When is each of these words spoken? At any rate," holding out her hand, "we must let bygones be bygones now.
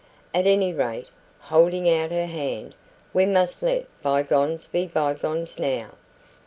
At 0.33 0.47
any 0.47 0.73
rate," 0.73 1.05
holding 1.41 1.87
out 1.87 2.09
her 2.09 2.25
hand, 2.25 2.73
"we 3.13 3.27
must 3.27 3.61
let 3.61 3.85
bygones 4.01 4.65
be 4.65 4.87
bygones 4.87 5.59
now. 5.59 5.91